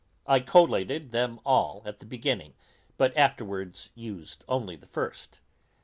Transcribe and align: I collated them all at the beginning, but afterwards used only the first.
I 0.25 0.39
collated 0.39 1.11
them 1.11 1.39
all 1.45 1.83
at 1.85 1.99
the 1.99 2.07
beginning, 2.07 2.55
but 2.97 3.15
afterwards 3.15 3.91
used 3.93 4.43
only 4.47 4.75
the 4.75 4.87
first. 4.87 5.41